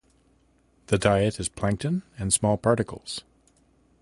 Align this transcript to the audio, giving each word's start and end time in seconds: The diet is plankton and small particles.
The 0.87 0.97
diet 0.97 1.39
is 1.39 1.47
plankton 1.47 2.01
and 2.17 2.33
small 2.33 2.57
particles. 2.57 3.21